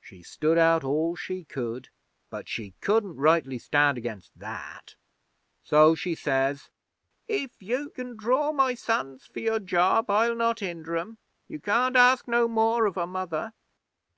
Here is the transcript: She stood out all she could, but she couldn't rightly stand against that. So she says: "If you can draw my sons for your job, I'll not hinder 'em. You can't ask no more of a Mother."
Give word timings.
She 0.00 0.22
stood 0.22 0.56
out 0.56 0.84
all 0.84 1.16
she 1.16 1.44
could, 1.44 1.90
but 2.30 2.48
she 2.48 2.72
couldn't 2.80 3.16
rightly 3.16 3.58
stand 3.58 3.98
against 3.98 4.30
that. 4.38 4.94
So 5.64 5.94
she 5.94 6.14
says: 6.14 6.70
"If 7.28 7.60
you 7.62 7.90
can 7.90 8.16
draw 8.16 8.52
my 8.52 8.72
sons 8.72 9.26
for 9.26 9.40
your 9.40 9.58
job, 9.60 10.08
I'll 10.08 10.34
not 10.34 10.60
hinder 10.60 10.96
'em. 10.96 11.18
You 11.46 11.60
can't 11.60 11.94
ask 11.94 12.26
no 12.26 12.48
more 12.48 12.86
of 12.86 12.96
a 12.96 13.06
Mother." 13.06 13.52